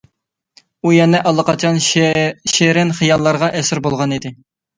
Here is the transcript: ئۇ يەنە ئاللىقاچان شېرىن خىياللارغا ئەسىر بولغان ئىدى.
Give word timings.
ئۇ 0.87 0.93
يەنە 0.95 1.19
ئاللىقاچان 1.31 1.77
شېرىن 1.89 2.95
خىياللارغا 3.01 3.53
ئەسىر 3.61 3.85
بولغان 3.89 4.19
ئىدى. 4.19 4.35